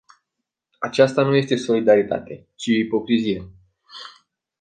[0.79, 3.51] Aceasta nu este solidaritate, ci ipocrizie.